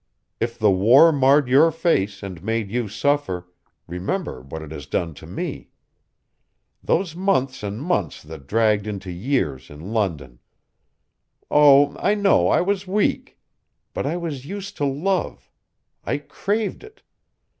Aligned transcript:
If 0.39 0.57
the 0.57 0.71
war 0.71 1.11
marred 1.11 1.47
your 1.47 1.69
face 1.71 2.23
and 2.23 2.41
made 2.43 2.71
you 2.71 2.87
suffer, 2.87 3.47
remember 3.85 4.41
what 4.41 4.63
it 4.63 4.71
has 4.71 4.87
done 4.87 5.13
to 5.13 5.27
me. 5.27 5.69
Those 6.83 7.15
months 7.15 7.61
and 7.61 7.79
months 7.79 8.23
that 8.23 8.47
dragged 8.47 8.87
into 8.87 9.11
years 9.11 9.69
in 9.69 9.93
London. 9.93 10.39
Oh, 11.51 11.95
I 11.99 12.15
know 12.15 12.47
I 12.47 12.61
was 12.61 12.87
weak. 12.87 13.37
But 13.93 14.07
I 14.07 14.17
was 14.17 14.43
used 14.43 14.75
to 14.77 14.85
love. 14.85 15.51
I 16.03 16.17
craved 16.17 16.83
it. 16.83 17.03